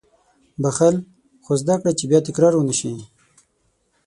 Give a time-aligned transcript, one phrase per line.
[0.61, 0.95] •بښل،
[1.43, 2.91] خو زده کړه چې بیا تکرار ونه شي.